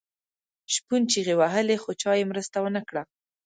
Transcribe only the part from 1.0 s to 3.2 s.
چیغې وهلې خو چا یې مرسته ونه کړه.